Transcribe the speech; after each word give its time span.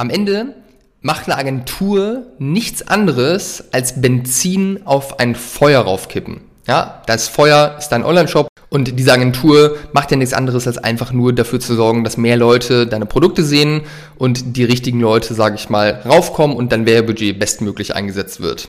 Am 0.00 0.08
Ende 0.08 0.54
macht 1.02 1.26
eine 1.26 1.36
Agentur 1.36 2.22
nichts 2.38 2.88
anderes 2.88 3.64
als 3.70 4.00
Benzin 4.00 4.80
auf 4.86 5.20
ein 5.20 5.34
Feuer 5.34 5.82
raufkippen. 5.82 6.40
Ja, 6.66 7.02
das 7.04 7.28
Feuer 7.28 7.76
ist 7.78 7.90
dein 7.90 8.02
Online-Shop 8.02 8.48
und 8.70 8.98
diese 8.98 9.12
Agentur 9.12 9.76
macht 9.92 10.10
ja 10.10 10.16
nichts 10.16 10.32
anderes 10.32 10.66
als 10.66 10.78
einfach 10.78 11.12
nur 11.12 11.34
dafür 11.34 11.60
zu 11.60 11.74
sorgen, 11.74 12.02
dass 12.02 12.16
mehr 12.16 12.38
Leute 12.38 12.86
deine 12.86 13.04
Produkte 13.04 13.44
sehen 13.44 13.82
und 14.16 14.56
die 14.56 14.64
richtigen 14.64 15.00
Leute, 15.00 15.34
sage 15.34 15.56
ich 15.56 15.68
mal, 15.68 16.00
raufkommen 16.06 16.56
und 16.56 16.72
dein 16.72 16.86
Werbebudget 16.86 17.38
bestmöglich 17.38 17.94
eingesetzt 17.94 18.40
wird. 18.40 18.68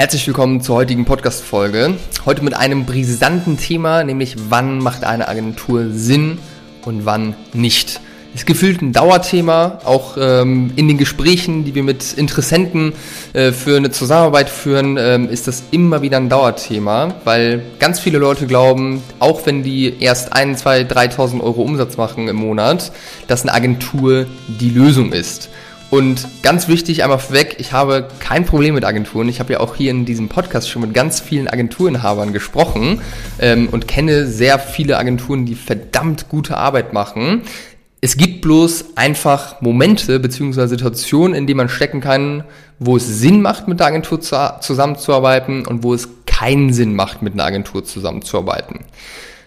Herzlich 0.00 0.26
willkommen 0.26 0.62
zur 0.62 0.76
heutigen 0.76 1.04
Podcast-Folge. 1.04 1.96
Heute 2.24 2.42
mit 2.42 2.54
einem 2.54 2.86
brisanten 2.86 3.58
Thema, 3.58 4.02
nämlich 4.02 4.34
wann 4.48 4.78
macht 4.78 5.04
eine 5.04 5.28
Agentur 5.28 5.90
Sinn 5.90 6.38
und 6.86 7.04
wann 7.04 7.34
nicht. 7.52 8.00
Ist 8.34 8.46
gefühlt 8.46 8.80
ein 8.80 8.94
Dauerthema, 8.94 9.80
auch 9.84 10.16
ähm, 10.18 10.72
in 10.76 10.88
den 10.88 10.96
Gesprächen, 10.96 11.66
die 11.66 11.74
wir 11.74 11.82
mit 11.82 12.14
Interessenten 12.14 12.94
äh, 13.34 13.52
für 13.52 13.76
eine 13.76 13.90
Zusammenarbeit 13.90 14.48
führen, 14.48 14.96
ähm, 14.98 15.28
ist 15.28 15.46
das 15.46 15.64
immer 15.70 16.00
wieder 16.00 16.16
ein 16.16 16.30
Dauerthema, 16.30 17.16
weil 17.24 17.60
ganz 17.78 18.00
viele 18.00 18.16
Leute 18.16 18.46
glauben, 18.46 19.02
auch 19.18 19.44
wenn 19.44 19.62
die 19.62 20.00
erst 20.00 20.32
1, 20.32 20.60
2, 20.60 20.84
3.000 20.84 21.42
Euro 21.42 21.60
Umsatz 21.60 21.98
machen 21.98 22.26
im 22.26 22.36
Monat, 22.36 22.90
dass 23.26 23.42
eine 23.42 23.52
Agentur 23.52 24.24
die 24.48 24.70
Lösung 24.70 25.12
ist. 25.12 25.50
Und 25.90 26.28
ganz 26.42 26.68
wichtig, 26.68 27.02
einmal 27.02 27.18
vorweg, 27.18 27.56
ich 27.58 27.72
habe 27.72 28.06
kein 28.20 28.46
Problem 28.46 28.74
mit 28.74 28.84
Agenturen. 28.84 29.28
Ich 29.28 29.40
habe 29.40 29.54
ja 29.54 29.60
auch 29.60 29.74
hier 29.74 29.90
in 29.90 30.04
diesem 30.04 30.28
Podcast 30.28 30.70
schon 30.70 30.82
mit 30.82 30.94
ganz 30.94 31.18
vielen 31.18 31.48
Agenturinhabern 31.48 32.32
gesprochen 32.32 33.02
ähm, 33.40 33.68
und 33.70 33.88
kenne 33.88 34.26
sehr 34.28 34.60
viele 34.60 34.98
Agenturen, 34.98 35.46
die 35.46 35.56
verdammt 35.56 36.28
gute 36.28 36.56
Arbeit 36.56 36.92
machen. 36.92 37.42
Es 38.00 38.16
gibt 38.16 38.40
bloß 38.40 38.96
einfach 38.96 39.60
Momente 39.60 40.20
bzw. 40.20 40.68
Situationen, 40.68 41.34
in 41.34 41.48
denen 41.48 41.58
man 41.58 41.68
stecken 41.68 42.00
kann, 42.00 42.44
wo 42.78 42.96
es 42.96 43.06
Sinn 43.06 43.42
macht, 43.42 43.66
mit 43.66 43.80
der 43.80 43.88
Agentur 43.88 44.20
zu, 44.20 44.36
zusammenzuarbeiten 44.60 45.66
und 45.66 45.82
wo 45.82 45.92
es 45.92 46.08
keinen 46.24 46.72
Sinn 46.72 46.94
macht, 46.94 47.20
mit 47.20 47.34
einer 47.34 47.44
Agentur 47.44 47.84
zusammenzuarbeiten. 47.84 48.84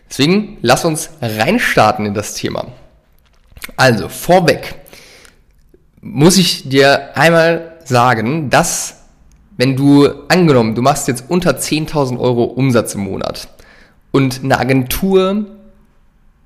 Deswegen 0.10 0.58
lass 0.62 0.84
uns 0.84 1.10
reinstarten 1.22 2.06
in 2.06 2.14
das 2.14 2.36
Thema. 2.36 2.68
Also, 3.78 4.10
vorweg 4.10 4.83
muss 6.04 6.38
ich 6.38 6.70
dir 6.70 7.18
einmal 7.18 7.78
sagen, 7.86 8.50
dass 8.50 8.98
wenn 9.58 9.76
du 9.76 10.10
angenommen, 10.28 10.76
du 10.76 10.82
machst 10.82 11.08
jetzt 11.08 11.26
unter 11.30 11.52
10.000 11.52 12.20
Euro 12.20 12.44
Umsatz 12.44 12.96
im 12.96 13.02
Monat 13.02 13.48
und 14.12 14.44
eine 14.44 14.60
Agentur 14.60 15.46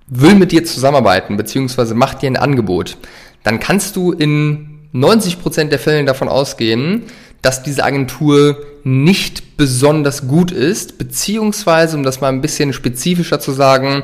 will 0.08 0.36
mit 0.36 0.52
dir 0.52 0.64
zusammenarbeiten, 0.64 1.36
beziehungsweise 1.38 1.96
macht 1.96 2.22
dir 2.22 2.28
ein 2.28 2.38
Angebot, 2.38 2.98
dann 3.44 3.60
kannst 3.60 3.96
du 3.96 4.12
in 4.12 4.80
90% 4.94 5.66
der 5.66 5.80
Fälle 5.80 6.06
davon 6.06 6.30
ausgehen, 6.30 7.04
dass 7.42 7.64
diese 7.64 7.84
Agentur 7.84 8.58
nicht 8.84 9.58
besonders 9.58 10.28
gut 10.28 10.52
ist, 10.52 10.98
beziehungsweise, 10.98 11.98
um 11.98 12.04
das 12.04 12.22
mal 12.22 12.30
ein 12.30 12.42
bisschen 12.42 12.74
spezifischer 12.74 13.40
zu 13.40 13.52
sagen, 13.52 14.04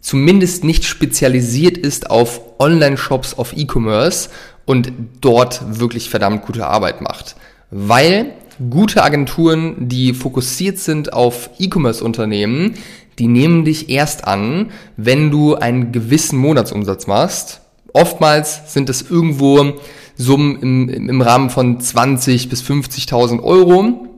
zumindest 0.00 0.64
nicht 0.64 0.84
spezialisiert 0.84 1.78
ist 1.78 2.10
auf 2.10 2.40
Online-Shops, 2.58 3.34
auf 3.34 3.56
E-Commerce 3.56 4.28
und 4.66 4.92
dort 5.20 5.78
wirklich 5.78 6.10
verdammt 6.10 6.42
gute 6.42 6.66
Arbeit 6.66 7.00
macht. 7.00 7.36
Weil 7.70 8.32
gute 8.70 9.02
Agenturen, 9.02 9.88
die 9.88 10.14
fokussiert 10.14 10.78
sind 10.78 11.12
auf 11.12 11.50
E-Commerce-Unternehmen, 11.58 12.74
die 13.18 13.26
nehmen 13.26 13.64
dich 13.64 13.90
erst 13.90 14.26
an, 14.26 14.70
wenn 14.96 15.30
du 15.30 15.54
einen 15.54 15.92
gewissen 15.92 16.38
Monatsumsatz 16.38 17.06
machst. 17.06 17.60
Oftmals 17.92 18.72
sind 18.72 18.90
es 18.90 19.08
irgendwo 19.08 19.74
Summen 20.16 20.60
im, 20.60 21.08
im 21.08 21.20
Rahmen 21.20 21.50
von 21.50 21.80
20 21.80 22.48
bis 22.48 22.62
50.000 22.62 23.42
Euro. 23.42 24.08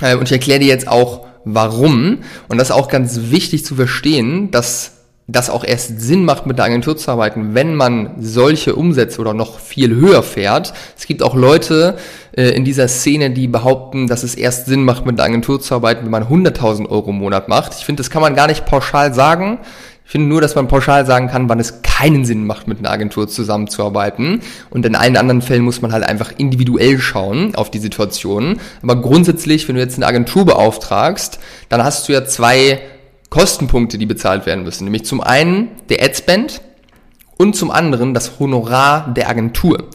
Äh, 0.00 0.16
und 0.16 0.24
ich 0.24 0.32
erkläre 0.32 0.60
dir 0.60 0.68
jetzt 0.68 0.88
auch, 0.88 1.26
warum. 1.44 2.18
Und 2.48 2.58
das 2.58 2.68
ist 2.68 2.74
auch 2.74 2.88
ganz 2.88 3.30
wichtig 3.30 3.64
zu 3.64 3.74
verstehen, 3.74 4.50
dass 4.50 5.03
das 5.26 5.48
auch 5.48 5.64
erst 5.64 6.00
Sinn 6.00 6.24
macht, 6.24 6.44
mit 6.46 6.58
der 6.58 6.66
Agentur 6.66 6.96
zu 6.96 7.10
arbeiten, 7.10 7.54
wenn 7.54 7.74
man 7.74 8.10
solche 8.18 8.74
Umsätze 8.74 9.20
oder 9.20 9.32
noch 9.32 9.58
viel 9.58 9.94
höher 9.94 10.22
fährt. 10.22 10.74
Es 10.98 11.06
gibt 11.06 11.22
auch 11.22 11.34
Leute 11.34 11.96
äh, 12.36 12.50
in 12.50 12.64
dieser 12.64 12.88
Szene, 12.88 13.30
die 13.30 13.48
behaupten, 13.48 14.06
dass 14.06 14.22
es 14.22 14.34
erst 14.34 14.66
Sinn 14.66 14.84
macht, 14.84 15.06
mit 15.06 15.18
der 15.18 15.24
Agentur 15.24 15.60
zu 15.60 15.74
arbeiten, 15.74 16.04
wenn 16.04 16.10
man 16.10 16.24
100.000 16.24 16.88
Euro 16.90 17.10
im 17.10 17.16
Monat 17.16 17.48
macht. 17.48 17.74
Ich 17.78 17.86
finde, 17.86 18.00
das 18.02 18.10
kann 18.10 18.20
man 18.20 18.34
gar 18.34 18.48
nicht 18.48 18.66
pauschal 18.66 19.14
sagen. 19.14 19.60
Ich 20.04 20.10
finde 20.10 20.28
nur, 20.28 20.42
dass 20.42 20.54
man 20.54 20.68
pauschal 20.68 21.06
sagen 21.06 21.28
kann, 21.28 21.48
wann 21.48 21.58
es 21.58 21.80
keinen 21.80 22.26
Sinn 22.26 22.46
macht, 22.46 22.68
mit 22.68 22.78
einer 22.78 22.90
Agentur 22.90 23.26
zusammenzuarbeiten. 23.26 24.42
Und 24.68 24.84
in 24.84 24.94
allen 24.94 25.16
anderen 25.16 25.40
Fällen 25.40 25.64
muss 25.64 25.80
man 25.80 25.92
halt 25.92 26.04
einfach 26.04 26.32
individuell 26.36 26.98
schauen 26.98 27.54
auf 27.54 27.70
die 27.70 27.78
Situation. 27.78 28.60
Aber 28.82 29.00
grundsätzlich, 29.00 29.66
wenn 29.66 29.76
du 29.76 29.80
jetzt 29.80 29.96
eine 29.96 30.06
Agentur 30.06 30.44
beauftragst, 30.44 31.40
dann 31.70 31.82
hast 31.82 32.06
du 32.06 32.12
ja 32.12 32.26
zwei 32.26 32.82
Kostenpunkte, 33.30 33.98
die 33.98 34.06
bezahlt 34.06 34.46
werden 34.46 34.64
müssen. 34.64 34.84
Nämlich 34.84 35.04
zum 35.04 35.20
einen 35.20 35.70
der 35.88 36.02
Adspend 36.04 36.60
und 37.36 37.56
zum 37.56 37.70
anderen 37.70 38.14
das 38.14 38.38
Honorar 38.38 39.12
der 39.14 39.28
Agentur. 39.28 39.88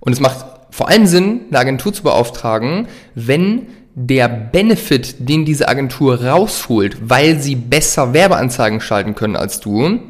Und 0.00 0.12
es 0.12 0.20
macht 0.20 0.44
vor 0.70 0.88
allem 0.88 1.06
Sinn, 1.06 1.40
eine 1.48 1.58
Agentur 1.58 1.92
zu 1.92 2.02
beauftragen, 2.02 2.88
wenn 3.14 3.68
der 3.94 4.28
Benefit, 4.28 5.16
den 5.18 5.46
diese 5.46 5.68
Agentur 5.68 6.22
rausholt, 6.22 6.98
weil 7.08 7.40
sie 7.40 7.56
besser 7.56 8.12
Werbeanzeigen 8.12 8.82
schalten 8.82 9.14
können 9.14 9.36
als 9.36 9.60
du, 9.60 10.00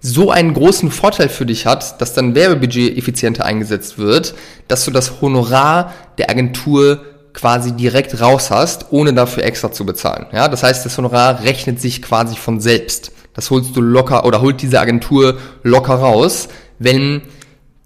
so 0.00 0.30
einen 0.30 0.54
großen 0.54 0.92
Vorteil 0.92 1.28
für 1.28 1.46
dich 1.46 1.66
hat, 1.66 2.00
dass 2.00 2.14
dein 2.14 2.36
Werbebudget 2.36 2.96
effizienter 2.96 3.44
eingesetzt 3.44 3.98
wird, 3.98 4.34
dass 4.68 4.84
du 4.84 4.92
das 4.92 5.20
Honorar 5.20 5.94
der 6.18 6.30
Agentur 6.30 7.04
quasi 7.36 7.72
direkt 7.72 8.20
raus 8.20 8.50
hast, 8.50 8.86
ohne 8.90 9.12
dafür 9.12 9.44
extra 9.44 9.70
zu 9.70 9.84
bezahlen. 9.86 10.26
Ja, 10.32 10.48
das 10.48 10.62
heißt, 10.62 10.84
das 10.84 10.96
Honorar 10.96 11.44
rechnet 11.44 11.80
sich 11.80 12.02
quasi 12.02 12.34
von 12.34 12.60
selbst. 12.60 13.12
Das 13.34 13.50
holst 13.50 13.76
du 13.76 13.82
locker 13.82 14.24
oder 14.24 14.40
holt 14.40 14.62
diese 14.62 14.80
Agentur 14.80 15.38
locker 15.62 15.94
raus, 15.94 16.48
wenn 16.78 17.20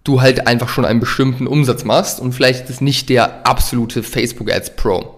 du 0.04 0.20
halt 0.20 0.46
einfach 0.46 0.68
schon 0.68 0.84
einen 0.84 1.00
bestimmten 1.00 1.48
Umsatz 1.48 1.84
machst 1.84 2.20
und 2.20 2.32
vielleicht 2.32 2.70
ist 2.70 2.80
nicht 2.80 3.08
der 3.08 3.46
absolute 3.46 4.04
Facebook 4.04 4.50
Ads 4.50 4.76
Pro. 4.76 5.16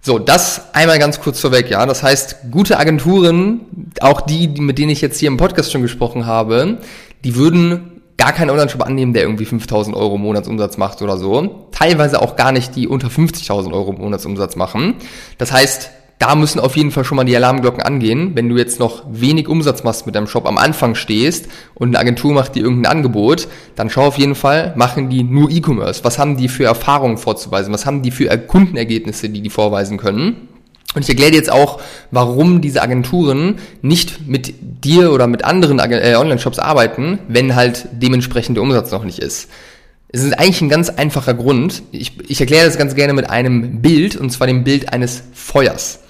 So, 0.00 0.18
das 0.18 0.74
einmal 0.74 0.98
ganz 0.98 1.20
kurz 1.20 1.40
vorweg, 1.40 1.70
ja. 1.70 1.86
Das 1.86 2.02
heißt, 2.02 2.50
gute 2.50 2.78
Agenturen, 2.78 3.60
auch 4.00 4.20
die, 4.20 4.48
mit 4.48 4.78
denen 4.78 4.90
ich 4.90 5.00
jetzt 5.00 5.18
hier 5.18 5.28
im 5.28 5.36
Podcast 5.36 5.70
schon 5.70 5.80
gesprochen 5.82 6.26
habe, 6.26 6.78
die 7.22 7.36
würden 7.36 7.93
gar 8.16 8.32
keinen 8.32 8.50
Online-Shop 8.50 8.82
annehmen, 8.82 9.12
der 9.12 9.22
irgendwie 9.22 9.44
5000 9.44 9.96
Euro 9.96 10.18
Monatsumsatz 10.18 10.78
macht 10.78 11.02
oder 11.02 11.16
so. 11.16 11.68
Teilweise 11.72 12.22
auch 12.22 12.36
gar 12.36 12.52
nicht, 12.52 12.76
die 12.76 12.88
unter 12.88 13.08
50.000 13.08 13.72
Euro 13.72 13.92
Monatsumsatz 13.92 14.56
machen. 14.56 14.94
Das 15.38 15.52
heißt, 15.52 15.90
da 16.18 16.36
müssen 16.36 16.60
auf 16.60 16.76
jeden 16.76 16.90
Fall 16.90 17.04
schon 17.04 17.16
mal 17.16 17.24
die 17.24 17.36
Alarmglocken 17.36 17.82
angehen. 17.82 18.32
Wenn 18.34 18.48
du 18.48 18.56
jetzt 18.56 18.78
noch 18.78 19.02
wenig 19.10 19.48
Umsatz 19.48 19.82
machst 19.82 20.06
mit 20.06 20.14
deinem 20.14 20.28
Shop, 20.28 20.46
am 20.46 20.58
Anfang 20.58 20.94
stehst 20.94 21.48
und 21.74 21.88
eine 21.88 21.98
Agentur 21.98 22.32
macht 22.32 22.54
dir 22.54 22.62
irgendein 22.62 22.92
Angebot, 22.92 23.48
dann 23.74 23.90
schau 23.90 24.06
auf 24.06 24.16
jeden 24.16 24.36
Fall, 24.36 24.74
machen 24.76 25.10
die 25.10 25.24
nur 25.24 25.50
E-Commerce? 25.50 26.04
Was 26.04 26.18
haben 26.18 26.36
die 26.36 26.48
für 26.48 26.64
Erfahrungen 26.64 27.18
vorzuweisen? 27.18 27.74
Was 27.74 27.84
haben 27.84 28.02
die 28.02 28.12
für 28.12 28.28
Kundenergebnisse, 28.38 29.28
die 29.28 29.42
die 29.42 29.50
vorweisen 29.50 29.98
können? 29.98 30.48
Und 30.94 31.02
ich 31.02 31.08
erkläre 31.08 31.32
dir 31.32 31.38
jetzt 31.38 31.50
auch, 31.50 31.80
warum 32.10 32.60
diese 32.60 32.82
Agenturen 32.82 33.58
nicht 33.82 34.28
mit 34.28 34.54
dir 34.84 35.12
oder 35.12 35.26
mit 35.26 35.44
anderen 35.44 35.78
äh, 35.78 36.14
Online-Shops 36.16 36.58
arbeiten, 36.58 37.18
wenn 37.26 37.56
halt 37.56 37.88
dementsprechend 37.92 38.56
der 38.56 38.62
Umsatz 38.62 38.90
noch 38.92 39.04
nicht 39.04 39.18
ist. 39.18 39.48
Es 40.08 40.22
ist 40.22 40.38
eigentlich 40.38 40.60
ein 40.60 40.68
ganz 40.68 40.90
einfacher 40.90 41.34
Grund. 41.34 41.82
Ich, 41.90 42.12
ich 42.30 42.40
erkläre 42.40 42.66
das 42.66 42.78
ganz 42.78 42.94
gerne 42.94 43.14
mit 43.14 43.28
einem 43.28 43.82
Bild, 43.82 44.14
und 44.14 44.30
zwar 44.30 44.46
dem 44.46 44.62
Bild 44.62 44.92
eines 44.92 45.24
Feuers. 45.32 46.00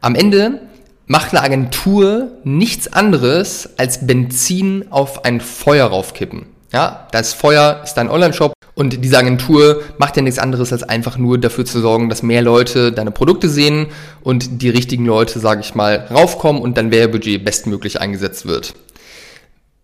Am 0.00 0.16
Ende 0.16 0.60
macht 1.06 1.30
eine 1.32 1.42
Agentur 1.42 2.32
nichts 2.42 2.92
anderes 2.92 3.70
als 3.76 4.06
Benzin 4.06 4.86
auf 4.90 5.24
ein 5.24 5.40
Feuer 5.40 5.86
raufkippen. 5.86 6.46
Ja, 6.74 7.06
das 7.12 7.34
Feuer 7.34 7.82
ist 7.84 7.94
dein 7.94 8.10
Online-Shop 8.10 8.52
und 8.74 9.04
diese 9.04 9.16
Agentur 9.16 9.82
macht 9.98 10.16
ja 10.16 10.24
nichts 10.24 10.40
anderes, 10.40 10.72
als 10.72 10.82
einfach 10.82 11.16
nur 11.16 11.38
dafür 11.38 11.64
zu 11.64 11.80
sorgen, 11.80 12.08
dass 12.08 12.24
mehr 12.24 12.42
Leute 12.42 12.90
deine 12.90 13.12
Produkte 13.12 13.48
sehen 13.48 13.86
und 14.24 14.60
die 14.60 14.70
richtigen 14.70 15.06
Leute, 15.06 15.38
sage 15.38 15.60
ich 15.60 15.76
mal, 15.76 16.08
raufkommen 16.10 16.60
und 16.60 16.76
dein 16.76 16.90
Werbebudget 16.90 17.44
bestmöglich 17.44 18.00
eingesetzt 18.00 18.46
wird. 18.46 18.74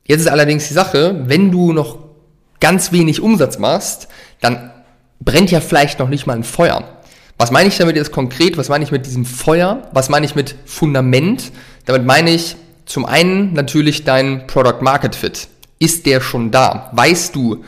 Jetzt 0.04 0.22
ist 0.22 0.26
allerdings 0.26 0.66
die 0.66 0.74
Sache, 0.74 1.22
wenn 1.26 1.52
du 1.52 1.72
noch 1.72 1.98
ganz 2.58 2.90
wenig 2.90 3.20
Umsatz 3.20 3.60
machst, 3.60 4.08
dann 4.40 4.72
brennt 5.20 5.52
ja 5.52 5.60
vielleicht 5.60 6.00
noch 6.00 6.08
nicht 6.08 6.26
mal 6.26 6.34
ein 6.34 6.42
Feuer. 6.42 6.82
Was 7.38 7.52
meine 7.52 7.68
ich 7.68 7.78
damit 7.78 7.94
jetzt 7.94 8.10
konkret? 8.10 8.58
Was 8.58 8.68
meine 8.68 8.82
ich 8.82 8.90
mit 8.90 9.06
diesem 9.06 9.24
Feuer? 9.24 9.88
Was 9.92 10.08
meine 10.08 10.26
ich 10.26 10.34
mit 10.34 10.56
Fundament? 10.64 11.52
Damit 11.84 12.04
meine 12.04 12.30
ich 12.30 12.56
zum 12.84 13.04
einen 13.04 13.52
natürlich 13.52 14.02
dein 14.02 14.48
Product 14.48 14.80
Market 14.80 15.14
Fit. 15.14 15.46
Ist 15.80 16.06
der 16.06 16.20
schon 16.20 16.50
da? 16.50 16.90
Weißt 16.92 17.34
du, 17.34 17.64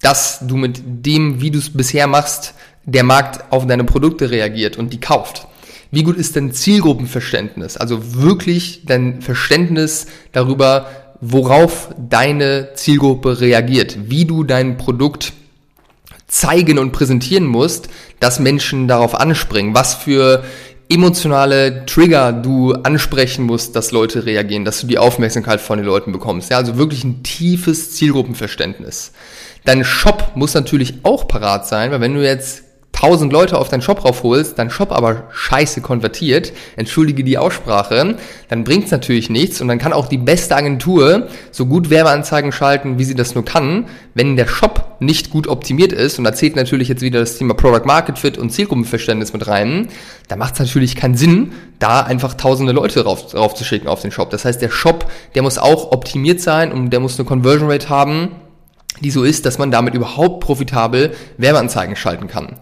dass 0.00 0.38
du 0.40 0.56
mit 0.56 0.80
dem, 0.84 1.40
wie 1.40 1.50
du 1.50 1.58
es 1.58 1.70
bisher 1.70 2.06
machst, 2.06 2.54
der 2.84 3.02
Markt 3.02 3.52
auf 3.52 3.66
deine 3.66 3.84
Produkte 3.84 4.30
reagiert 4.30 4.78
und 4.78 4.92
die 4.92 5.00
kauft. 5.00 5.46
Wie 5.90 6.04
gut 6.04 6.16
ist 6.16 6.36
dein 6.36 6.52
Zielgruppenverständnis? 6.52 7.76
Also 7.76 8.14
wirklich 8.14 8.82
dein 8.86 9.22
Verständnis 9.22 10.06
darüber, 10.32 10.86
worauf 11.20 11.92
deine 11.98 12.74
Zielgruppe 12.74 13.40
reagiert, 13.40 14.08
wie 14.08 14.24
du 14.24 14.44
dein 14.44 14.76
Produkt 14.76 15.32
zeigen 16.28 16.78
und 16.78 16.92
präsentieren 16.92 17.46
musst, 17.46 17.88
dass 18.20 18.38
Menschen 18.38 18.86
darauf 18.86 19.14
anspringen, 19.14 19.74
was 19.74 19.94
für 19.94 20.44
emotionale 20.88 21.84
Trigger 21.86 22.32
du 22.32 22.72
ansprechen 22.72 23.44
musst, 23.44 23.76
dass 23.76 23.92
Leute 23.92 24.24
reagieren, 24.24 24.64
dass 24.64 24.80
du 24.80 24.86
die 24.86 24.98
Aufmerksamkeit 24.98 25.60
von 25.60 25.78
den 25.78 25.86
Leuten 25.86 26.12
bekommst. 26.12 26.50
Ja, 26.50 26.56
also 26.56 26.78
wirklich 26.78 27.04
ein 27.04 27.22
tiefes 27.22 27.92
Zielgruppenverständnis. 27.92 29.12
Dein 29.64 29.84
Shop 29.84 30.32
muss 30.34 30.54
natürlich 30.54 30.94
auch 31.02 31.28
parat 31.28 31.66
sein, 31.66 31.90
weil 31.90 32.00
wenn 32.00 32.14
du 32.14 32.24
jetzt 32.24 32.62
1000 33.00 33.32
Leute 33.32 33.58
auf 33.58 33.68
deinen 33.68 33.80
Shop 33.80 34.04
raufholst, 34.04 34.58
dein 34.58 34.70
Shop 34.70 34.90
aber 34.90 35.24
scheiße 35.32 35.80
konvertiert, 35.80 36.52
entschuldige 36.76 37.22
die 37.22 37.38
Aussprache, 37.38 38.16
dann 38.48 38.64
bringt's 38.64 38.90
natürlich 38.90 39.30
nichts 39.30 39.60
und 39.60 39.68
dann 39.68 39.78
kann 39.78 39.92
auch 39.92 40.08
die 40.08 40.18
beste 40.18 40.56
Agentur 40.56 41.28
so 41.52 41.66
gut 41.66 41.90
Werbeanzeigen 41.90 42.50
schalten, 42.50 42.98
wie 42.98 43.04
sie 43.04 43.14
das 43.14 43.36
nur 43.36 43.44
kann, 43.44 43.86
wenn 44.14 44.36
der 44.36 44.48
Shop 44.48 44.96
nicht 45.00 45.30
gut 45.30 45.46
optimiert 45.46 45.92
ist 45.92 46.18
und 46.18 46.24
da 46.24 46.32
zählt 46.32 46.56
natürlich 46.56 46.88
jetzt 46.88 47.02
wieder 47.02 47.20
das 47.20 47.38
Thema 47.38 47.54
Product 47.54 47.86
Market 47.86 48.18
Fit 48.18 48.36
und 48.36 48.50
Zielgruppenverständnis 48.50 49.32
mit 49.32 49.46
rein, 49.46 49.88
da 50.26 50.34
macht's 50.34 50.58
natürlich 50.58 50.96
keinen 50.96 51.14
Sinn, 51.14 51.52
da 51.78 52.00
einfach 52.00 52.34
tausende 52.34 52.72
Leute 52.72 53.04
rauf, 53.04 53.32
raufzuschicken 53.32 53.88
auf 53.88 54.02
den 54.02 54.10
Shop. 54.10 54.30
Das 54.30 54.44
heißt, 54.44 54.60
der 54.60 54.70
Shop, 54.70 55.08
der 55.36 55.42
muss 55.42 55.58
auch 55.58 55.92
optimiert 55.92 56.40
sein 56.40 56.72
und 56.72 56.90
der 56.90 56.98
muss 56.98 57.18
eine 57.18 57.28
Conversion 57.28 57.70
Rate 57.70 57.88
haben, 57.88 58.32
die 59.00 59.10
so 59.10 59.22
ist, 59.22 59.46
dass 59.46 59.58
man 59.58 59.70
damit 59.70 59.94
überhaupt 59.94 60.40
profitabel 60.40 61.14
Werbeanzeigen 61.36 61.96
schalten 61.96 62.28
kann. 62.28 62.56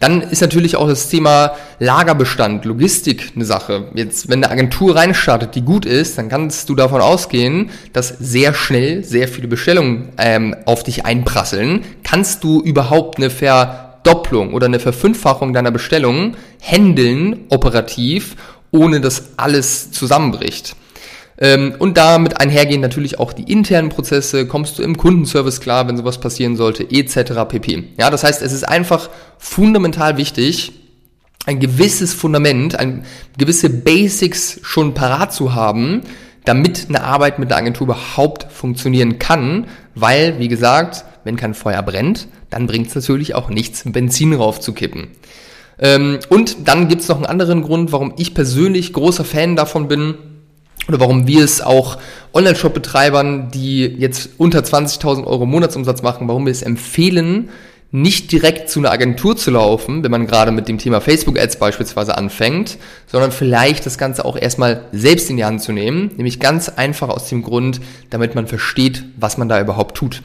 Dann 0.00 0.22
ist 0.22 0.40
natürlich 0.40 0.76
auch 0.76 0.88
das 0.88 1.08
Thema 1.08 1.52
Lagerbestand, 1.78 2.64
Logistik 2.64 3.32
eine 3.34 3.44
Sache. 3.44 3.88
Jetzt, 3.94 4.28
wenn 4.28 4.42
eine 4.42 4.50
Agentur 4.50 4.96
reinstartet, 4.96 5.54
die 5.54 5.62
gut 5.62 5.84
ist, 5.84 6.18
dann 6.18 6.28
kannst 6.28 6.68
du 6.68 6.74
davon 6.74 7.00
ausgehen, 7.00 7.70
dass 7.92 8.08
sehr 8.08 8.54
schnell 8.54 9.04
sehr 9.04 9.28
viele 9.28 9.48
Bestellungen 9.48 10.08
ähm, 10.18 10.56
auf 10.64 10.82
dich 10.82 11.04
einprasseln. 11.04 11.84
Kannst 12.04 12.42
du 12.44 12.60
überhaupt 12.62 13.18
eine 13.18 13.30
Verdopplung 13.30 14.54
oder 14.54 14.66
eine 14.66 14.80
Verfünffachung 14.80 15.52
deiner 15.52 15.70
Bestellungen 15.70 16.36
handeln 16.60 17.44
operativ, 17.50 18.36
ohne 18.70 19.00
dass 19.00 19.30
alles 19.36 19.92
zusammenbricht? 19.92 20.74
Ähm, 21.38 21.74
und 21.78 21.96
damit 21.96 22.40
einhergehen 22.40 22.80
natürlich 22.80 23.18
auch 23.18 23.32
die 23.32 23.50
internen 23.50 23.88
Prozesse, 23.88 24.46
kommst 24.46 24.78
du 24.78 24.82
im 24.82 24.96
Kundenservice 24.96 25.60
klar, 25.60 25.88
wenn 25.88 25.96
sowas 25.96 26.20
passieren 26.20 26.56
sollte, 26.56 26.88
etc. 26.90 27.32
pp. 27.48 27.84
Ja, 27.98 28.10
das 28.10 28.24
heißt, 28.24 28.42
es 28.42 28.52
ist 28.52 28.64
einfach 28.64 29.08
fundamental 29.38 30.16
wichtig, 30.18 30.72
ein 31.46 31.58
gewisses 31.58 32.14
Fundament, 32.14 32.78
ein 32.78 33.04
gewisse 33.36 33.68
Basics 33.70 34.60
schon 34.62 34.94
parat 34.94 35.32
zu 35.32 35.54
haben, 35.54 36.02
damit 36.44 36.86
eine 36.88 37.02
Arbeit 37.02 37.38
mit 37.38 37.50
der 37.50 37.56
Agentur 37.58 37.86
überhaupt 37.86 38.46
funktionieren 38.52 39.18
kann, 39.18 39.66
weil, 39.94 40.38
wie 40.38 40.48
gesagt, 40.48 41.04
wenn 41.24 41.36
kein 41.36 41.54
Feuer 41.54 41.82
brennt, 41.82 42.28
dann 42.50 42.66
bringt 42.66 42.88
es 42.88 42.94
natürlich 42.94 43.34
auch 43.34 43.48
nichts, 43.48 43.82
Benzin 43.86 44.34
raufzukippen. 44.34 45.08
Ähm, 45.78 46.20
und 46.28 46.68
dann 46.68 46.88
gibt 46.88 47.02
es 47.02 47.08
noch 47.08 47.16
einen 47.16 47.26
anderen 47.26 47.62
Grund, 47.62 47.92
warum 47.92 48.14
ich 48.16 48.34
persönlich 48.34 48.92
großer 48.92 49.24
Fan 49.24 49.56
davon 49.56 49.88
bin, 49.88 50.14
oder 50.88 51.00
warum 51.00 51.26
wir 51.26 51.44
es 51.44 51.60
auch 51.60 51.98
Online-Shop-Betreibern, 52.34 53.50
die 53.50 53.84
jetzt 53.84 54.30
unter 54.38 54.60
20.000 54.60 55.24
Euro 55.24 55.46
Monatsumsatz 55.46 56.02
machen, 56.02 56.28
warum 56.28 56.46
wir 56.46 56.52
es 56.52 56.62
empfehlen, 56.62 57.50
nicht 57.94 58.32
direkt 58.32 58.70
zu 58.70 58.80
einer 58.80 58.90
Agentur 58.90 59.36
zu 59.36 59.50
laufen, 59.50 60.02
wenn 60.02 60.10
man 60.10 60.26
gerade 60.26 60.50
mit 60.50 60.66
dem 60.66 60.78
Thema 60.78 61.02
Facebook-Ads 61.02 61.58
beispielsweise 61.58 62.16
anfängt, 62.16 62.78
sondern 63.06 63.32
vielleicht 63.32 63.84
das 63.84 63.98
Ganze 63.98 64.24
auch 64.24 64.36
erstmal 64.36 64.84
selbst 64.92 65.28
in 65.28 65.36
die 65.36 65.44
Hand 65.44 65.60
zu 65.60 65.72
nehmen, 65.72 66.10
nämlich 66.16 66.40
ganz 66.40 66.70
einfach 66.70 67.10
aus 67.10 67.28
dem 67.28 67.42
Grund, 67.42 67.82
damit 68.08 68.34
man 68.34 68.46
versteht, 68.46 69.04
was 69.18 69.36
man 69.36 69.50
da 69.50 69.60
überhaupt 69.60 69.94
tut. 69.94 70.22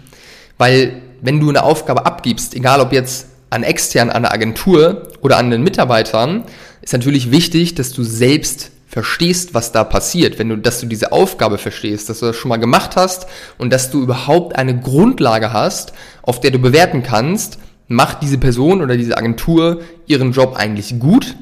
Weil 0.58 1.02
wenn 1.22 1.42
du 1.42 1.50
eine 1.50 1.64
Aufgabe 1.64 2.06
abgibst, 2.06 2.56
egal 2.56 2.80
ob 2.80 2.94
jetzt 2.94 3.28
an 3.50 3.64
extern, 3.64 4.10
an 4.10 4.18
eine 4.18 4.32
Agentur 4.32 5.10
oder 5.22 5.38
an 5.38 5.52
den 5.52 5.62
Mitarbeitern, 5.62 6.46
ist 6.82 6.94
natürlich 6.94 7.32
wichtig, 7.32 7.76
dass 7.76 7.92
du 7.92 8.04
selbst 8.04 8.72
verstehst, 8.88 9.54
was 9.54 9.74
da 9.74 9.84
passiert, 9.84 10.40
wenn 10.40 10.50
du, 10.50 10.58
dass 10.58 10.80
du 10.80 10.88
diese 10.88 11.12
Aufgabe 11.12 11.58
verstehst, 11.58 12.10
dass 12.10 12.20
du 12.20 12.28
das 12.28 12.38
schon 12.38 12.50
mal 12.50 12.58
gemacht 12.58 12.96
hast 12.96 13.28
und 13.58 13.72
dass 13.72 13.92
du 13.92 14.02
überhaupt 14.02 14.56
eine 14.56 14.80
Grundlage 14.80 15.52
hast, 15.52 15.94
auf 16.22 16.40
der 16.40 16.52
du 16.52 16.60
bewerten 16.60 17.04
kannst, 17.04 17.60
macht 17.90 18.22
diese 18.22 18.38
Person 18.38 18.82
oder 18.82 18.96
diese 18.96 19.18
Agentur 19.18 19.82
ihren 20.08 20.32
Job 20.32 20.56
eigentlich 20.56 21.00
gut 21.00 21.36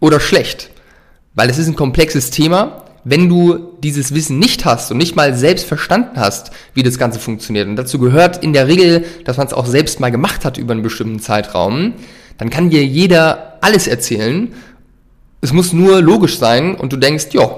oder 0.00 0.18
schlecht? 0.18 0.70
Weil 1.34 1.48
es 1.48 1.58
ist 1.58 1.68
ein 1.68 1.76
komplexes 1.76 2.30
Thema. 2.30 2.84
Wenn 3.04 3.28
du 3.28 3.76
dieses 3.82 4.12
Wissen 4.12 4.40
nicht 4.40 4.64
hast 4.64 4.90
und 4.90 4.98
nicht 4.98 5.14
mal 5.14 5.34
selbst 5.34 5.66
verstanden 5.66 6.18
hast, 6.18 6.50
wie 6.74 6.82
das 6.82 6.98
Ganze 6.98 7.20
funktioniert, 7.20 7.68
und 7.68 7.76
dazu 7.76 8.00
gehört 8.00 8.42
in 8.42 8.52
der 8.52 8.66
Regel, 8.66 9.04
dass 9.24 9.36
man 9.36 9.46
es 9.46 9.52
auch 9.52 9.66
selbst 9.66 10.00
mal 10.00 10.10
gemacht 10.10 10.44
hat 10.44 10.58
über 10.58 10.72
einen 10.72 10.82
bestimmten 10.82 11.20
Zeitraum, 11.20 11.94
dann 12.38 12.50
kann 12.50 12.70
dir 12.70 12.84
jeder 12.84 13.58
alles 13.60 13.86
erzählen 13.86 14.52
es 15.40 15.52
muss 15.52 15.72
nur 15.72 16.00
logisch 16.02 16.38
sein 16.38 16.74
und 16.74 16.92
du 16.92 16.96
denkst, 16.96 17.28
ja, 17.32 17.48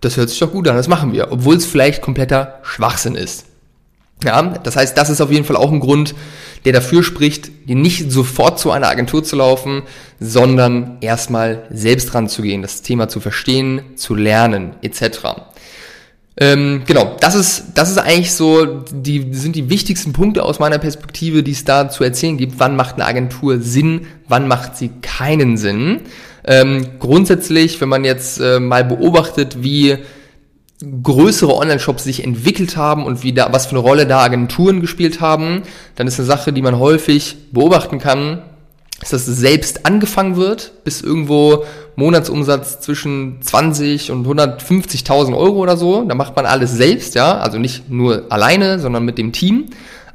das 0.00 0.16
hört 0.16 0.30
sich 0.30 0.38
doch 0.38 0.52
gut 0.52 0.68
an, 0.68 0.76
das 0.76 0.88
machen 0.88 1.12
wir, 1.12 1.32
obwohl 1.32 1.56
es 1.56 1.66
vielleicht 1.66 2.02
kompletter 2.02 2.60
Schwachsinn 2.62 3.14
ist. 3.14 3.46
Ja, 4.24 4.42
das 4.42 4.74
heißt, 4.74 4.98
das 4.98 5.10
ist 5.10 5.20
auf 5.20 5.30
jeden 5.30 5.44
Fall 5.44 5.56
auch 5.56 5.70
ein 5.70 5.78
Grund, 5.78 6.14
der 6.64 6.72
dafür 6.72 7.04
spricht, 7.04 7.68
nicht 7.68 8.10
sofort 8.10 8.58
zu 8.58 8.72
einer 8.72 8.88
Agentur 8.88 9.22
zu 9.22 9.36
laufen, 9.36 9.82
sondern 10.18 10.98
erstmal 11.00 11.62
selbst 11.70 12.14
ranzugehen, 12.14 12.62
das 12.62 12.82
Thema 12.82 13.08
zu 13.08 13.20
verstehen, 13.20 13.82
zu 13.94 14.16
lernen, 14.16 14.74
etc. 14.82 15.20
Ähm, 16.40 16.82
genau, 16.86 17.16
das 17.20 17.34
ist, 17.34 17.64
das 17.74 17.90
ist 17.90 17.98
eigentlich 17.98 18.32
so, 18.32 18.64
die 18.92 19.34
sind 19.34 19.56
die 19.56 19.68
wichtigsten 19.68 20.12
Punkte 20.12 20.44
aus 20.44 20.60
meiner 20.60 20.78
Perspektive, 20.78 21.42
die 21.42 21.50
es 21.50 21.64
da 21.64 21.90
zu 21.90 22.04
erzählen 22.04 22.36
gibt. 22.36 22.60
Wann 22.60 22.76
macht 22.76 22.94
eine 22.94 23.06
Agentur 23.06 23.60
Sinn, 23.60 24.06
wann 24.28 24.46
macht 24.46 24.76
sie 24.76 24.90
keinen 25.02 25.56
Sinn? 25.56 26.02
Ähm, 26.44 26.86
grundsätzlich, 27.00 27.80
wenn 27.80 27.88
man 27.88 28.04
jetzt 28.04 28.40
äh, 28.40 28.60
mal 28.60 28.84
beobachtet, 28.84 29.64
wie 29.64 29.98
größere 31.02 31.56
Online-Shops 31.56 32.04
sich 32.04 32.22
entwickelt 32.22 32.76
haben 32.76 33.04
und 33.04 33.24
wie 33.24 33.32
da, 33.32 33.52
was 33.52 33.66
für 33.66 33.72
eine 33.72 33.80
Rolle 33.80 34.06
da 34.06 34.20
Agenturen 34.20 34.80
gespielt 34.80 35.20
haben, 35.20 35.62
dann 35.96 36.06
ist 36.06 36.20
eine 36.20 36.26
Sache, 36.26 36.52
die 36.52 36.62
man 36.62 36.78
häufig 36.78 37.36
beobachten 37.50 37.98
kann, 37.98 38.42
dass 39.00 39.12
es 39.12 39.26
selbst 39.26 39.86
angefangen 39.86 40.36
wird, 40.36 40.72
bis 40.84 41.02
irgendwo 41.02 41.64
Monatsumsatz 41.96 42.80
zwischen 42.80 43.38
20 43.42 44.10
und 44.10 44.26
150.000 44.26 45.36
Euro 45.36 45.58
oder 45.58 45.76
so. 45.76 46.02
Da 46.02 46.14
macht 46.14 46.34
man 46.36 46.46
alles 46.46 46.72
selbst, 46.72 47.14
ja, 47.14 47.38
also 47.38 47.58
nicht 47.58 47.88
nur 47.90 48.26
alleine, 48.28 48.78
sondern 48.78 49.04
mit 49.04 49.18
dem 49.18 49.32
Team 49.32 49.66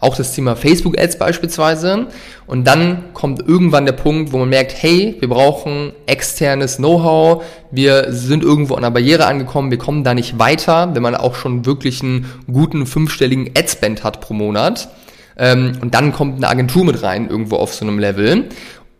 auch 0.03 0.17
das 0.17 0.33
Thema 0.35 0.55
Facebook 0.55 0.99
Ads 0.99 1.17
beispielsweise. 1.17 2.07
Und 2.45 2.67
dann 2.67 3.13
kommt 3.13 3.47
irgendwann 3.47 3.85
der 3.85 3.93
Punkt, 3.93 4.33
wo 4.33 4.37
man 4.37 4.49
merkt, 4.49 4.73
hey, 4.83 5.15
wir 5.19 5.29
brauchen 5.29 5.93
externes 6.05 6.77
Know-how, 6.77 7.43
wir 7.71 8.07
sind 8.09 8.43
irgendwo 8.43 8.75
an 8.75 8.83
einer 8.83 8.91
Barriere 8.91 9.25
angekommen, 9.25 9.71
wir 9.71 9.77
kommen 9.77 10.03
da 10.03 10.13
nicht 10.13 10.37
weiter, 10.39 10.93
wenn 10.93 11.01
man 11.01 11.15
auch 11.15 11.35
schon 11.35 11.65
wirklich 11.65 12.03
einen 12.03 12.25
guten 12.51 12.85
fünfstelligen 12.85 13.51
Adspend 13.57 14.03
hat 14.03 14.19
pro 14.19 14.33
Monat. 14.33 14.89
Ähm, 15.37 15.73
und 15.81 15.93
dann 15.93 16.13
kommt 16.13 16.37
eine 16.37 16.47
Agentur 16.47 16.85
mit 16.85 17.01
rein, 17.03 17.29
irgendwo 17.29 17.55
auf 17.55 17.73
so 17.73 17.85
einem 17.85 17.99
Level 17.99 18.49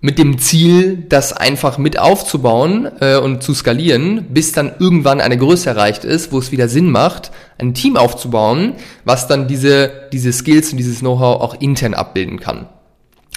mit 0.04 0.20
dem 0.20 0.38
Ziel, 0.38 1.06
das 1.08 1.32
einfach 1.32 1.78
mit 1.78 1.98
aufzubauen 1.98 2.92
äh, 3.00 3.16
und 3.16 3.42
zu 3.42 3.54
skalieren, 3.54 4.26
bis 4.32 4.52
dann 4.52 4.74
irgendwann 4.78 5.22
eine 5.22 5.38
Größe 5.38 5.70
erreicht 5.70 6.04
ist, 6.04 6.34
wo 6.34 6.40
es 6.40 6.52
wieder 6.52 6.68
Sinn 6.68 6.92
macht, 6.92 7.32
ein 7.58 7.74
Team 7.74 7.96
aufzubauen, 7.96 8.74
was 9.06 9.28
dann 9.28 9.48
diese, 9.48 10.10
diese 10.12 10.34
Skills 10.34 10.72
und 10.72 10.78
dieses 10.78 11.00
Know-how 11.00 11.40
auch 11.40 11.56
intern 11.62 11.94
abbilden 11.94 12.42
kann. 12.42 12.68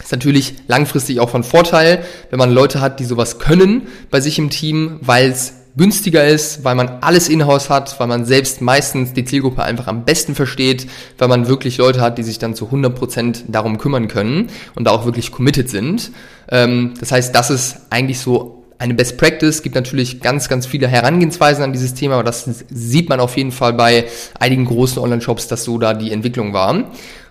ist 0.03 0.11
natürlich 0.11 0.55
langfristig 0.67 1.21
auch 1.21 1.31
von 1.31 1.45
Vorteil, 1.45 2.05
wenn 2.31 2.41
man 2.41 2.51
Leute 2.51 2.81
hat, 2.81 2.99
die 2.99 3.05
sowas 3.05 3.39
können 3.39 3.87
bei 4.11 4.21
sich 4.21 4.37
im 4.41 4.51
Team, 4.51 4.99
weil 5.03 5.31
es 5.31 5.53
günstiger 5.77 6.27
ist, 6.27 6.65
weil 6.65 6.75
man 6.75 6.89
alles 7.03 7.29
in-house 7.29 7.69
hat, 7.69 7.99
weil 8.01 8.07
man 8.07 8.25
selbst 8.25 8.61
meistens 8.61 9.13
die 9.13 9.25
Zielgruppe 9.25 9.63
einfach 9.63 9.87
am 9.87 10.05
besten 10.05 10.35
versteht, 10.35 10.87
weil 11.19 11.29
man 11.29 11.49
wirklich 11.49 11.77
Leute 11.77 12.01
hat, 12.01 12.19
die 12.19 12.23
sich 12.23 12.39
dann 12.39 12.55
zu 12.55 12.67
100% 12.67 13.45
darum 13.49 13.79
kümmern 13.79 14.09
können 14.09 14.49
und 14.75 14.85
da 14.85 14.91
auch 14.91 15.05
wirklich 15.05 15.33
committed 15.33 15.69
sind. 15.69 16.13
Ähm, 16.51 16.95
das 16.99 17.13
heißt, 17.13 17.35
das 17.35 17.51
ist 17.51 17.77
eigentlich 17.91 18.19
so 18.21 18.65
eine 18.79 18.95
Best 18.95 19.19
Practice. 19.19 19.63
Gibt 19.63 19.75
natürlich 19.75 20.21
ganz, 20.21 20.49
ganz 20.49 20.67
viele 20.67 20.89
Herangehensweisen 20.89 21.63
an 21.63 21.73
dieses 21.73 21.95
Thema, 21.95 22.15
aber 22.15 22.25
das 22.25 22.49
sieht 22.71 23.09
man 23.09 23.21
auf 23.21 23.37
jeden 23.37 23.53
Fall 23.53 23.75
bei 23.75 24.07
einigen 24.39 24.65
großen 24.65 25.03
Online-Shops, 25.03 25.49
dass 25.49 25.65
so 25.65 25.79
da 25.79 25.95
die 25.95 26.13
Entwicklung 26.13 26.53
war. 26.53 26.85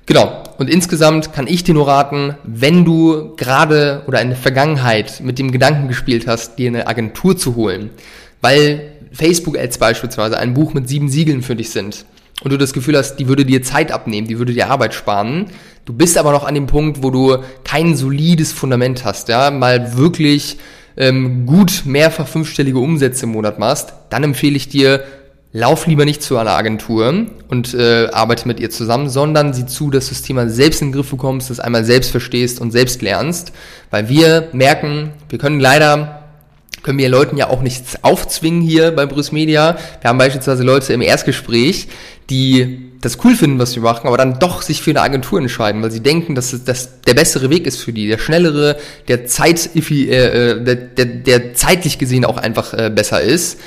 Genau. 0.08 0.44
Und 0.60 0.70
insgesamt 0.70 1.34
kann 1.34 1.48
ich 1.48 1.64
dir 1.64 1.74
nur 1.74 1.88
raten, 1.88 2.36
wenn 2.44 2.86
du 2.86 3.36
gerade 3.38 4.04
oder 4.08 4.22
in 4.22 4.30
der 4.30 4.38
Vergangenheit 4.38 5.20
mit 5.22 5.40
dem 5.40 5.52
Gedanken 5.52 5.88
gespielt 5.88 6.28
hast, 6.28 6.60
dir 6.60 6.70
eine 6.70 6.88
Agentur 6.88 7.36
zu 7.36 7.56
holen, 7.56 7.90
weil 8.46 8.92
Facebook-Ads 9.12 9.80
beispielsweise 9.80 10.38
ein 10.38 10.54
Buch 10.54 10.76
mit 10.76 10.88
sieben 10.88 11.10
Siegeln 11.10 11.42
für 11.42 11.56
dich 11.56 11.72
sind 11.72 12.06
und 12.44 12.54
du 12.54 12.60
das 12.60 12.74
Gefühl 12.74 12.96
hast, 12.96 13.16
die 13.16 13.28
würde 13.28 13.44
dir 13.44 13.64
Zeit 13.64 13.92
abnehmen, 13.92 14.28
die 14.28 14.38
würde 14.38 14.54
dir 14.54 14.70
Arbeit 14.70 14.94
sparen, 14.94 15.48
du 15.86 15.94
bist 15.94 16.16
aber 16.16 16.32
noch 16.32 16.44
an 16.44 16.54
dem 16.54 16.68
Punkt, 16.68 17.02
wo 17.02 17.10
du 17.10 17.38
kein 17.64 17.96
solides 17.96 18.54
Fundament 18.54 19.04
hast, 19.04 19.30
ja, 19.30 19.50
mal 19.50 19.98
wirklich 19.98 20.60
ähm, 20.96 21.48
gut 21.48 21.86
mehrfach 21.86 22.28
fünfstellige 22.28 22.78
Umsätze 22.78 23.26
im 23.26 23.32
Monat 23.32 23.58
machst, 23.58 23.94
dann 24.12 24.22
empfehle 24.22 24.58
ich 24.58 24.70
dir, 24.70 25.04
lauf 25.52 25.88
lieber 25.88 26.06
nicht 26.06 26.22
zu 26.22 26.38
einer 26.38 26.52
Agentur 26.52 27.26
und 27.48 27.74
äh, 27.74 28.10
arbeite 28.12 28.48
mit 28.48 28.60
ihr 28.60 28.70
zusammen, 28.70 29.10
sondern 29.10 29.54
sieh 29.54 29.66
zu, 29.66 29.90
dass 29.90 30.06
du 30.06 30.14
das 30.14 30.22
Thema 30.22 30.50
selbst 30.50 30.84
in 30.84 30.90
den 30.90 30.94
Griff 30.94 31.10
bekommst, 31.10 31.50
das 31.50 31.60
einmal 31.60 31.84
selbst 31.84 32.12
verstehst 32.12 32.62
und 32.62 32.70
selbst 32.70 33.02
lernst, 33.02 33.54
weil 33.90 34.08
wir 34.08 34.50
merken, 34.54 35.14
wir 35.30 35.40
können 35.40 35.60
leider 35.60 36.25
können 36.86 37.00
wir 37.00 37.10
Leuten 37.10 37.36
ja 37.36 37.50
auch 37.50 37.64
nichts 37.64 38.04
aufzwingen 38.04 38.62
hier 38.62 38.92
bei 38.92 39.08
Bruce 39.08 39.32
Media. 39.32 39.76
Wir 40.02 40.08
haben 40.08 40.20
beispielsweise 40.20 40.62
Leute 40.62 40.94
im 40.94 41.02
Erstgespräch, 41.02 41.88
die 42.30 42.92
das 43.02 43.18
cool 43.24 43.36
finden, 43.36 43.58
was 43.58 43.76
wir 43.76 43.82
machen, 43.82 44.06
aber 44.06 44.18
dann 44.18 44.38
doch 44.38 44.62
sich 44.62 44.84
für 44.84 44.92
eine 44.92 45.02
Agentur 45.02 45.40
entscheiden, 45.40 45.82
weil 45.82 45.90
sie 45.90 46.02
denken, 46.02 46.36
dass 46.36 46.56
das 46.64 47.02
der 47.02 47.16
bessere 47.16 47.50
Weg 47.50 47.66
ist 47.66 47.80
für 47.80 47.92
die, 47.92 48.08
der 48.08 48.20
schnellere, 48.20 48.78
der 49.08 49.26
Zeit, 49.26 49.72
äh, 49.76 49.80
äh, 49.80 50.64
der, 50.64 50.76
der, 50.76 51.06
der 51.06 51.54
zeitlich 51.56 51.98
gesehen 51.98 52.24
auch 52.24 52.38
einfach 52.38 52.76
äh, 52.76 52.92
besser 52.94 53.20
ist. 53.20 53.60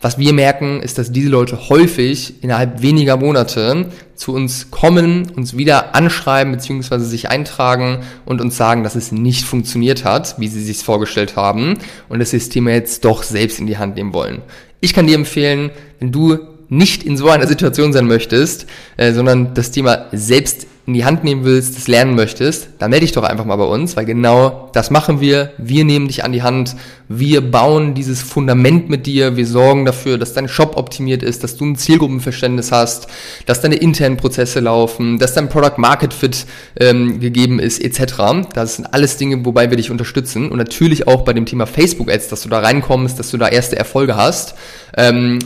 Was 0.00 0.16
wir 0.16 0.32
merken, 0.32 0.80
ist, 0.80 0.96
dass 0.96 1.10
diese 1.10 1.28
Leute 1.28 1.68
häufig 1.70 2.44
innerhalb 2.44 2.82
weniger 2.82 3.16
Monate 3.16 3.90
zu 4.14 4.32
uns 4.32 4.70
kommen, 4.70 5.32
uns 5.34 5.56
wieder 5.56 5.96
anschreiben 5.96 6.52
bzw. 6.52 7.00
sich 7.00 7.30
eintragen 7.30 8.04
und 8.24 8.40
uns 8.40 8.56
sagen, 8.56 8.84
dass 8.84 8.94
es 8.94 9.10
nicht 9.10 9.44
funktioniert 9.44 10.04
hat, 10.04 10.38
wie 10.38 10.46
sie 10.46 10.62
sich 10.62 10.78
vorgestellt 10.84 11.34
haben 11.34 11.78
und 12.08 12.20
dass 12.20 12.30
sie 12.30 12.38
das 12.38 12.48
Thema 12.48 12.70
jetzt 12.70 13.04
doch 13.04 13.24
selbst 13.24 13.58
in 13.58 13.66
die 13.66 13.78
Hand 13.78 13.96
nehmen 13.96 14.12
wollen. 14.12 14.42
Ich 14.80 14.94
kann 14.94 15.08
dir 15.08 15.16
empfehlen, 15.16 15.70
wenn 15.98 16.12
du 16.12 16.38
nicht 16.68 17.02
in 17.02 17.16
so 17.16 17.28
einer 17.28 17.48
Situation 17.48 17.92
sein 17.92 18.06
möchtest, 18.06 18.66
äh, 18.98 19.12
sondern 19.12 19.52
das 19.54 19.72
Thema 19.72 20.06
selbst 20.12 20.67
in 20.88 20.94
die 20.94 21.04
Hand 21.04 21.22
nehmen 21.22 21.44
willst, 21.44 21.76
das 21.76 21.86
lernen 21.86 22.14
möchtest, 22.14 22.70
dann 22.78 22.88
melde 22.88 23.04
dich 23.04 23.12
doch 23.12 23.22
einfach 23.22 23.44
mal 23.44 23.56
bei 23.56 23.66
uns, 23.66 23.94
weil 23.94 24.06
genau 24.06 24.70
das 24.72 24.90
machen 24.90 25.20
wir. 25.20 25.52
Wir 25.58 25.84
nehmen 25.84 26.08
dich 26.08 26.24
an 26.24 26.32
die 26.32 26.42
Hand, 26.42 26.76
wir 27.08 27.42
bauen 27.42 27.92
dieses 27.92 28.22
Fundament 28.22 28.88
mit 28.88 29.04
dir, 29.04 29.36
wir 29.36 29.46
sorgen 29.46 29.84
dafür, 29.84 30.16
dass 30.16 30.32
dein 30.32 30.48
Shop 30.48 30.78
optimiert 30.78 31.22
ist, 31.22 31.44
dass 31.44 31.58
du 31.58 31.66
ein 31.66 31.76
Zielgruppenverständnis 31.76 32.72
hast, 32.72 33.06
dass 33.44 33.60
deine 33.60 33.74
internen 33.74 34.16
Prozesse 34.16 34.60
laufen, 34.60 35.18
dass 35.18 35.34
dein 35.34 35.50
Product 35.50 35.76
Market 35.76 36.14
Fit 36.14 36.46
ähm, 36.80 37.20
gegeben 37.20 37.58
ist, 37.58 37.84
etc. 37.84 38.48
Das 38.54 38.76
sind 38.76 38.86
alles 38.86 39.18
Dinge, 39.18 39.44
wobei 39.44 39.68
wir 39.68 39.76
dich 39.76 39.90
unterstützen 39.90 40.48
und 40.48 40.56
natürlich 40.56 41.06
auch 41.06 41.20
bei 41.20 41.34
dem 41.34 41.44
Thema 41.44 41.66
Facebook 41.66 42.10
Ads, 42.10 42.28
dass 42.28 42.44
du 42.44 42.48
da 42.48 42.60
reinkommst, 42.60 43.18
dass 43.18 43.30
du 43.30 43.36
da 43.36 43.46
erste 43.46 43.76
Erfolge 43.76 44.16
hast. 44.16 44.54
Ähm, 44.96 45.38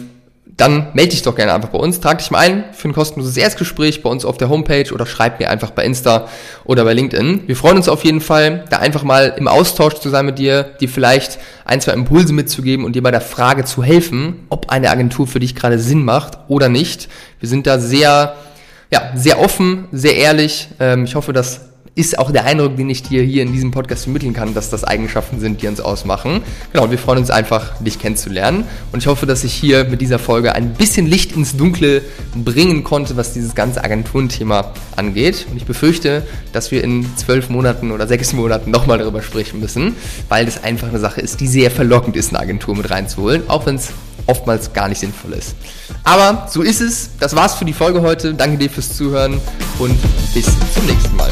dann 0.56 0.88
melde 0.92 1.11
dich 1.11 1.23
doch 1.23 1.35
gerne 1.35 1.54
einfach 1.54 1.71
bei 1.71 1.78
uns, 1.78 2.00
trag 2.00 2.18
dich 2.18 2.30
mal 2.30 2.38
ein 2.38 2.64
für 2.73 2.88
ein 2.88 2.92
kostenloses 2.92 3.37
Erstgespräch 3.37 4.02
bei 4.02 4.11
uns 4.11 4.25
auf 4.25 4.37
der 4.37 4.49
Homepage 4.49 4.92
oder 4.92 5.06
schreib 5.06 5.40
mir 5.40 5.49
einfach 5.49 5.71
bei 5.71 5.85
Insta 5.85 6.28
oder 6.64 6.85
bei 6.85 6.92
LinkedIn. 6.92 7.44
Wir 7.47 7.56
freuen 7.56 7.76
uns 7.76 7.88
auf 7.88 8.04
jeden 8.04 8.21
Fall, 8.21 8.64
da 8.68 8.78
einfach 8.78 9.02
mal 9.02 9.35
im 9.37 9.49
Austausch 9.49 9.94
zu 9.94 10.11
sein 10.11 10.26
mit 10.26 10.38
dir, 10.38 10.64
dir 10.80 10.88
vielleicht 10.88 11.38
ein, 11.64 11.80
zwei 11.80 11.92
Impulse 11.92 12.32
mitzugeben 12.32 12.85
und 12.85 12.94
dir 12.94 13.02
bei 13.02 13.11
der 13.11 13.21
Frage 13.21 13.64
zu 13.64 13.82
helfen, 13.82 14.47
ob 14.50 14.71
eine 14.71 14.90
Agentur 14.90 15.26
für 15.26 15.40
dich 15.40 15.54
gerade 15.54 15.78
Sinn 15.78 16.04
macht 16.04 16.38
oder 16.49 16.68
nicht. 16.68 17.09
Wir 17.40 17.49
sind 17.49 17.66
da 17.66 17.78
sehr, 17.78 18.37
ja, 18.90 19.12
sehr 19.14 19.40
offen, 19.40 19.88
sehr 19.90 20.16
ehrlich. 20.16 20.68
Ähm, 20.78 21.04
ich 21.04 21.14
hoffe, 21.14 21.32
dass 21.32 21.72
ist 21.94 22.18
auch 22.18 22.30
der 22.30 22.44
Eindruck, 22.44 22.76
den 22.76 22.88
ich 22.88 23.02
dir 23.02 23.22
hier 23.22 23.42
in 23.42 23.52
diesem 23.52 23.70
Podcast 23.70 24.04
vermitteln 24.04 24.32
kann, 24.32 24.54
dass 24.54 24.70
das 24.70 24.82
Eigenschaften 24.82 25.40
sind, 25.40 25.61
die 25.61 25.68
uns 25.68 25.80
ausmachen. 25.80 26.42
Genau, 26.72 26.90
wir 26.90 26.99
freuen 26.99 27.18
uns 27.18 27.30
einfach, 27.30 27.78
dich 27.80 27.99
kennenzulernen. 27.99 28.64
Und 28.92 29.00
ich 29.00 29.06
hoffe, 29.06 29.26
dass 29.26 29.44
ich 29.44 29.52
hier 29.52 29.84
mit 29.84 30.00
dieser 30.00 30.18
Folge 30.18 30.54
ein 30.54 30.72
bisschen 30.72 31.06
Licht 31.06 31.32
ins 31.32 31.56
Dunkle 31.56 32.02
bringen 32.34 32.82
konnte, 32.82 33.16
was 33.18 33.34
dieses 33.34 33.54
ganze 33.54 33.84
Agenturenthema 33.84 34.72
angeht. 34.96 35.46
Und 35.50 35.58
ich 35.58 35.66
befürchte, 35.66 36.22
dass 36.52 36.70
wir 36.70 36.82
in 36.82 37.06
zwölf 37.16 37.50
Monaten 37.50 37.90
oder 37.90 38.06
sechs 38.06 38.32
Monaten 38.32 38.70
nochmal 38.70 38.99
darüber 38.99 39.20
sprechen 39.20 39.61
müssen, 39.61 39.94
weil 40.30 40.46
das 40.46 40.64
einfach 40.64 40.88
eine 40.88 40.99
Sache 40.99 41.20
ist, 41.20 41.40
die 41.40 41.46
sehr 41.46 41.70
verlockend 41.70 42.16
ist, 42.16 42.30
eine 42.30 42.40
Agentur 42.40 42.75
mit 42.75 42.90
reinzuholen, 42.90 43.42
auch 43.49 43.66
wenn 43.66 43.75
es 43.75 43.90
oftmals 44.26 44.72
gar 44.72 44.88
nicht 44.88 44.99
sinnvoll 44.99 45.34
ist. 45.34 45.56
Aber 46.04 46.49
so 46.50 46.62
ist 46.62 46.80
es. 46.80 47.11
Das 47.20 47.37
war's 47.37 47.54
für 47.54 47.64
die 47.64 47.72
Folge 47.72 48.00
heute. 48.02 48.34
Danke 48.34 48.56
dir 48.56 48.70
fürs 48.70 48.96
Zuhören 48.96 49.40
und 49.78 49.99
bis 50.32 50.46
zum 50.75 50.87
nächsten 50.87 51.16
Mal. 51.16 51.30